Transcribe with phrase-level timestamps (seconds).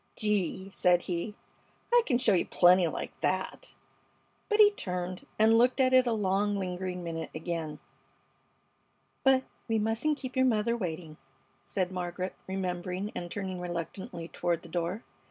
[0.15, 1.35] "Gee!" said he,
[1.93, 3.75] "I c'n show you plenty like that!"
[4.49, 7.77] But he turned and looked at it a long, lingering minute again.
[9.23, 11.17] "But we mustn't keep your mother waiting,"
[11.63, 15.03] said Margaret, remembering and turning reluctantly toward the door.